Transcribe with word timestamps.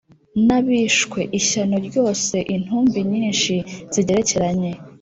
n’abishwe 0.45 1.19
ishyano 1.39 1.77
ryose 1.87 2.35
intumbi 2.55 2.99
nyinshi 3.11 3.53
zigerekeranye 3.93 4.71